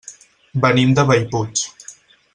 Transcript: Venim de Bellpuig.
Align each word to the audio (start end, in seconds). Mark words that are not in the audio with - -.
Venim 0.63 0.95
de 1.01 1.05
Bellpuig. 1.11 1.65